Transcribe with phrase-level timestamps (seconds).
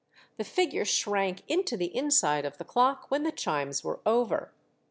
[0.37, 4.51] The figure shrank into the inside of the clock when the chimes were over.